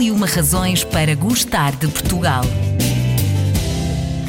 [0.00, 2.42] E uma razões para gostar de Portugal.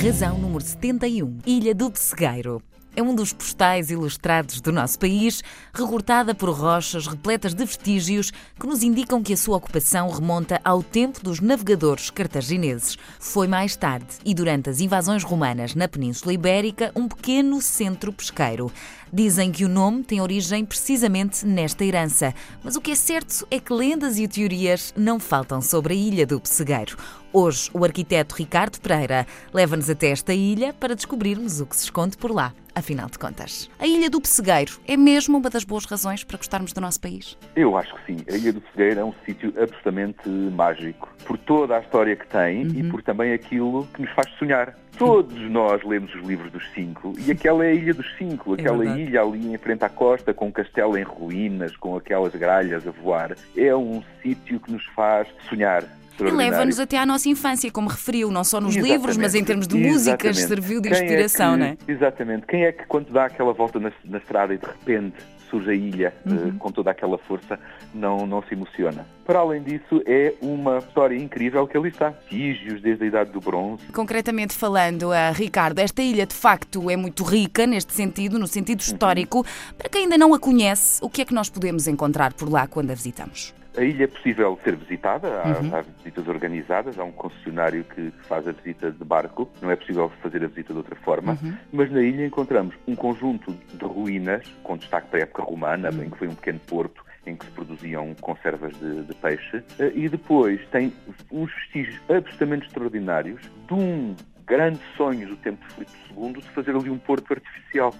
[0.00, 1.38] Razão número 71.
[1.44, 2.62] Ilha do Pessegueiro
[2.96, 5.42] é um dos postais ilustrados do nosso país,
[5.74, 10.82] recortada por rochas repletas de vestígios que nos indicam que a sua ocupação remonta ao
[10.82, 12.96] tempo dos navegadores cartagineses.
[13.20, 18.72] Foi mais tarde, e durante as invasões romanas na Península Ibérica, um pequeno centro pesqueiro.
[19.16, 23.58] Dizem que o nome tem origem precisamente nesta herança, mas o que é certo é
[23.58, 26.98] que lendas e teorias não faltam sobre a Ilha do Pessegueiro.
[27.32, 32.16] Hoje, o arquiteto Ricardo Pereira leva-nos até esta ilha para descobrirmos o que se esconde
[32.16, 33.70] por lá, afinal de contas.
[33.78, 37.38] A Ilha do Pessegueiro é mesmo uma das boas razões para gostarmos do nosso país?
[37.54, 38.24] Eu acho que sim.
[38.30, 41.08] A Ilha do Pessegueiro é um sítio absolutamente mágico.
[41.24, 42.72] Por toda a história que tem uhum.
[42.74, 44.74] e por também aquilo que nos faz sonhar.
[44.98, 48.60] Todos nós lemos os livros dos cinco e aquela é a Ilha dos Cinco, é
[48.60, 52.34] aquela é ilha ali em frente à costa, com um castelo em ruínas, com aquelas
[52.34, 53.36] gralhas a voar.
[53.54, 55.84] É um sítio que nos faz sonhar.
[56.20, 58.98] E leva-nos até à nossa infância, como referiu, não só nos Exatamente.
[58.98, 61.76] livros, mas em termos de músicas, serviu de inspiração, é não é?
[61.86, 62.46] Exatamente.
[62.46, 65.16] Quem é que, quando dá aquela volta na, na estrada e de repente
[65.50, 66.48] surge a ilha eh, uhum.
[66.48, 67.58] uh, com toda aquela força,
[67.94, 69.06] não, não se emociona.
[69.24, 72.10] Para além disso, é uma história incrível que ali está.
[72.10, 73.84] Vestígios desde a Idade do Bronze.
[73.92, 78.80] Concretamente falando, uh, Ricardo, esta ilha de facto é muito rica neste sentido, no sentido
[78.80, 78.86] uhum.
[78.86, 79.38] histórico.
[79.38, 79.74] Uhum.
[79.76, 82.66] Para quem ainda não a conhece, o que é que nós podemos encontrar por lá
[82.66, 83.54] quando a visitamos?
[83.76, 85.74] A ilha é possível ser visitada, há, uhum.
[85.74, 90.10] há, visitas organizadas, há um concessionário que faz a visita de barco, não é possível
[90.22, 91.54] fazer a visita de outra forma, uhum.
[91.72, 96.04] mas na ilha encontramos um conjunto de ruínas, com destaque para a época romana, uhum.
[96.04, 99.92] em que foi um pequeno porto em que se produziam conservas de, de peixe, eh,
[99.94, 100.92] e depois tem
[101.30, 104.14] uns vestígios absolutamente extraordinários de um
[104.46, 107.92] grande sonho do tempo de Filipe II de fazer ali um porto artificial.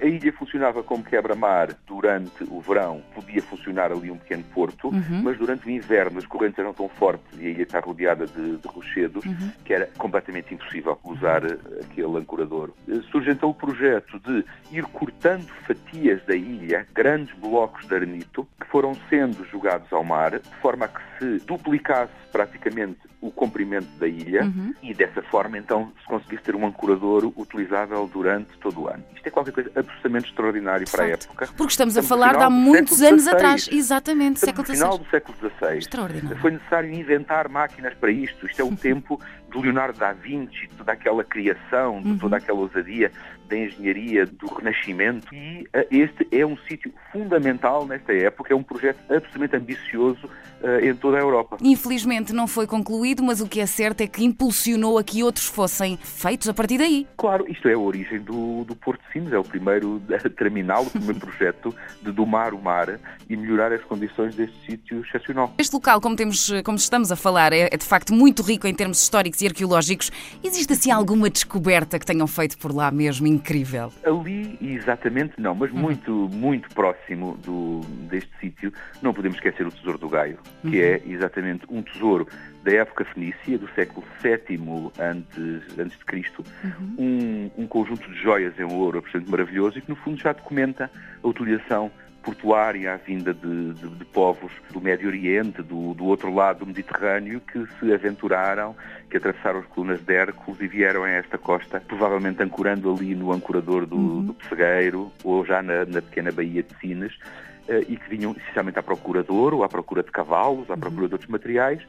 [0.00, 5.22] A ilha funcionava como quebra-mar durante o verão, podia funcionar ali um pequeno porto, uhum.
[5.22, 8.56] mas durante o inverno as correntes eram tão fortes e a ilha está rodeada de,
[8.56, 9.50] de rochedos uhum.
[9.64, 12.70] que era completamente impossível usar eh, aquele ancorador.
[12.88, 18.46] Eh, surge então o projeto de ir cortando fatias da ilha, grandes blocos de arenito,
[18.60, 23.88] que foram sendo jogados ao mar, de forma a que se duplicasse praticamente o comprimento
[23.98, 24.72] da ilha uhum.
[24.82, 29.02] e dessa forma então se conseguisse ter um ancorador utilizável durante todo o ano.
[29.14, 31.48] Isto é qualquer coisa absolutamente extraordinário para a época.
[31.56, 33.34] Porque estamos, estamos a falar de há muitos anos XVI.
[33.34, 35.78] atrás, exatamente, século no final do século XVI.
[35.78, 36.38] Extraordinário.
[36.38, 38.46] Foi necessário inventar máquinas para isto.
[38.46, 39.20] Isto é o tempo
[39.50, 42.18] de Leonardo da Vinci, toda aquela criação, de uhum.
[42.18, 43.10] toda aquela ousadia
[43.48, 45.34] da engenharia do Renascimento.
[45.34, 50.84] E uh, este é um sítio fundamental nesta época, é um projeto absolutamente ambicioso uh,
[50.84, 51.56] em toda a Europa.
[51.60, 55.46] Infelizmente não foi concluído, mas o que é certo é que impulsionou a que outros
[55.46, 57.06] fossem feitos a partir daí.
[57.16, 60.00] Claro, isto é a origem do, do Porto de Sines, é o primeiro
[60.36, 62.98] terminal, o primeiro projeto de domar o mar
[63.28, 65.54] e melhorar as condições deste sítio excepcional.
[65.58, 68.74] Este local, como, temos, como estamos a falar, é, é de facto muito rico em
[68.74, 70.10] termos históricos e arqueológicos.
[70.42, 73.92] Existe assim alguma descoberta que tenham feito por lá mesmo incrível?
[74.04, 75.78] Ali, exatamente não, mas uhum.
[75.78, 78.72] muito, muito próximo do, deste sítio,
[79.02, 80.84] não podemos esquecer o Tesouro do Gaio, que uhum.
[80.84, 82.26] é exatamente um tesouro
[82.62, 86.94] da época fenícia, do século VII antes, antes de Cristo, uhum.
[86.98, 90.90] um, um conjunto de joias em ouro absolutamente maravilhoso e que no fundo já documenta
[91.22, 91.90] a utilização
[92.28, 96.66] portuária, a vinda de, de, de povos do Médio Oriente, do, do, outro lado do
[96.66, 98.76] Mediterrâneo, que se aventuraram,
[99.08, 103.32] que atravessaram as colunas de Hércules e vieram a esta costa, provavelmente ancorando ali no
[103.32, 104.24] ancorador do, uhum.
[104.26, 107.14] do Pessegueiro ou já na, na pequena baía de Sines,
[107.66, 110.80] eh, e que vinham essencialmente à procura de ouro, à procura de cavalos, à uhum.
[110.80, 111.80] procura de outros materiais,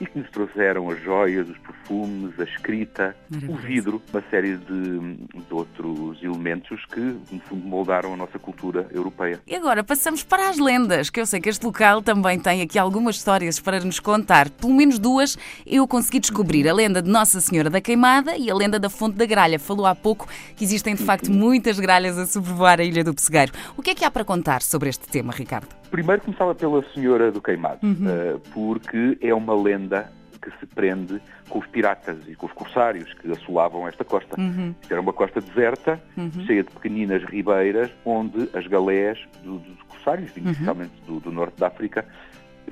[0.00, 3.16] e que nos trouxeram as joias, os perfumes, a escrita,
[3.48, 8.86] o vidro, uma série de, de, outros elementos que, no fundo, moldaram a nossa cultura
[8.90, 9.40] europeia.
[9.46, 12.78] E agora passamos para as lendas, que eu sei que este local também tem aqui
[12.78, 14.50] algumas histórias para nos contar.
[14.50, 15.36] Pelo menos duas
[15.66, 19.16] eu consegui descobrir: a lenda de Nossa Senhora da Queimada e a lenda da Fonte
[19.16, 19.58] da Gralha.
[19.58, 20.26] Falou há pouco
[20.56, 23.52] que existem, de facto, muitas gralhas a sobrevoar a Ilha do Pessegueiro.
[23.76, 25.81] O que é que há para contar sobre este tema, Ricardo?
[25.92, 28.08] Primeiro começava pela Senhora do Queimado, uhum.
[28.08, 31.20] Eh, porque é uma lenda que se prende
[31.50, 34.40] com os piratas e com os corsários que assolavam esta costa.
[34.40, 34.74] Uhum.
[34.88, 36.30] Era uma costa deserta, uhum.
[36.46, 40.50] cheia de pequeninas ribeiras, onde as galés do, dos corsários, uhum.
[40.50, 42.06] especialmente do, do, norte da África,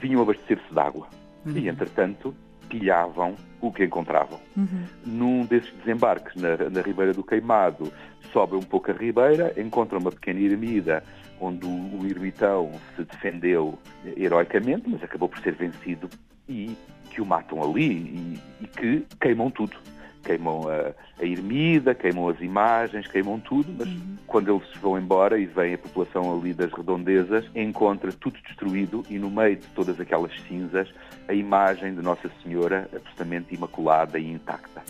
[0.00, 1.06] vinham abastecer-se de água.
[1.44, 1.52] Uhum.
[1.58, 2.34] E, entretanto,
[2.70, 4.40] pilhavam o que encontravam.
[4.56, 4.84] Uhum.
[5.04, 7.92] Num desses desembarques na, na Ribeira do Queimado,
[8.32, 11.02] sobe um pouco a ribeira, encontra uma pequena ermida
[11.40, 13.78] onde o, ermitão se defendeu
[14.16, 16.08] heroicamente, mas acabou por ser vencido
[16.48, 16.76] e
[17.10, 19.76] que o matam ali e, e que queimam tudo.
[20.22, 24.16] Queimam a, a ermida, queimam as imagens, queimam tudo, mas uhum.
[24.26, 29.18] quando eles vão embora e vem a população ali das redondezas, encontra tudo destruído e
[29.18, 30.88] no meio de todas aquelas cinzas
[31.28, 34.82] a imagem de Nossa Senhora absolutamente imaculada e intacta.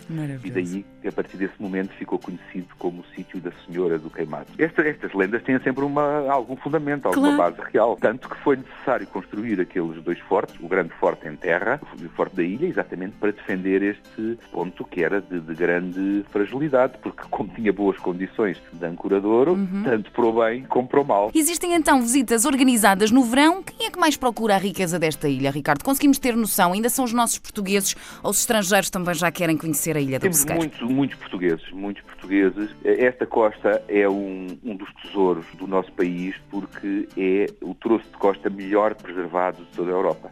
[0.47, 4.47] E daí, a partir desse momento, ficou conhecido como o sítio da Senhora do Queimado.
[4.57, 7.55] Esta, estas lendas têm sempre uma, algum fundamento, alguma claro.
[7.55, 7.95] base real.
[7.99, 12.35] Tanto que foi necessário construir aqueles dois fortes, o grande forte em terra o forte
[12.35, 17.49] da ilha, exatamente para defender este ponto que era de, de grande fragilidade, porque como
[17.49, 19.83] tinha boas condições de ancoradouro, uhum.
[19.83, 21.31] tanto para o bem como para o mal.
[21.33, 23.63] Existem então visitas organizadas no verão.
[23.63, 25.83] Quem é que mais procura a riqueza desta ilha, Ricardo?
[25.83, 26.73] Conseguimos ter noção?
[26.73, 30.23] Ainda são os nossos portugueses ou os estrangeiros também já querem conhecer a ilha do
[30.23, 32.69] Temos muitos, muitos portugueses, muitos portugueses.
[32.83, 38.17] Esta costa é um, um dos tesouros do nosso país porque é o troço de
[38.17, 40.31] costa melhor preservado de toda a Europa.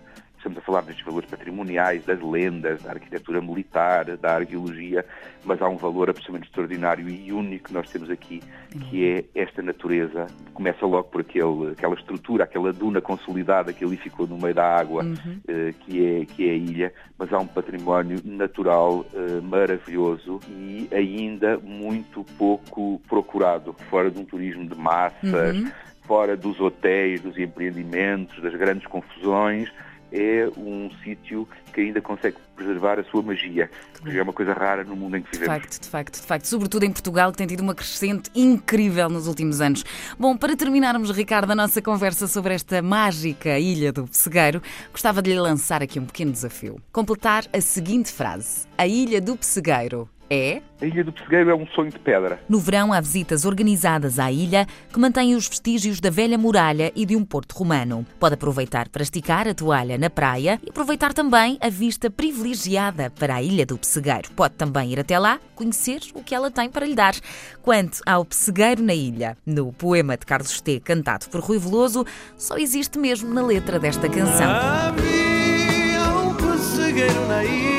[0.50, 5.06] Estamos a falar destes valores patrimoniais, das lendas, da arquitetura militar, da arqueologia,
[5.46, 8.42] mas há um valor absolutamente extraordinário e único que nós temos aqui,
[8.90, 10.26] que é esta natureza.
[10.54, 14.66] Começa logo por aquele, aquela estrutura, aquela duna consolidada que ali ficou no meio da
[14.66, 15.40] água, uhum.
[15.48, 20.90] eh, que, é, que é a ilha, mas há um património natural eh, maravilhoso e
[20.92, 25.72] ainda muito pouco procurado, fora de um turismo de massas, uhum.
[26.08, 29.70] fora dos hotéis, dos empreendimentos, das grandes confusões
[30.12, 33.70] é um sítio que ainda consegue preservar a sua magia,
[34.04, 35.56] que é uma coisa rara no mundo em que vivemos.
[35.56, 36.46] De facto, de facto, de facto.
[36.46, 39.84] Sobretudo em Portugal, que tem tido uma crescente incrível nos últimos anos.
[40.18, 44.62] Bom, para terminarmos, Ricardo, a nossa conversa sobre esta mágica ilha do Pessegueiro,
[44.92, 46.82] gostava de lhe lançar aqui um pequeno desafio.
[46.92, 50.62] Completar a seguinte frase: A ilha do Pessegueiro é?
[50.82, 52.40] A Ilha do Pessegueiro é um sonho de pedra.
[52.48, 57.06] No verão há visitas organizadas à ilha que mantêm os vestígios da velha muralha e
[57.06, 58.06] de um porto romano.
[58.20, 63.36] Pode aproveitar para esticar a toalha na praia e aproveitar também a vista privilegiada para
[63.36, 64.30] a Ilha do Pessegueiro.
[64.36, 67.16] Pode também ir até lá conhecer o que ela tem para lhe dar.
[67.62, 72.06] Quanto ao Pessegueiro na ilha, no poema de Carlos T, cantado por Rui Veloso,
[72.38, 74.50] só existe mesmo na letra desta canção.
[74.50, 77.79] Havia um pessegueiro na ilha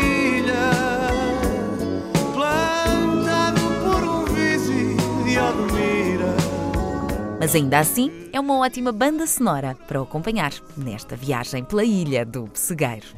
[7.50, 12.44] Mas ainda assim, é uma ótima banda sonora para acompanhar nesta viagem pela ilha do
[12.44, 13.08] Pessegueiro.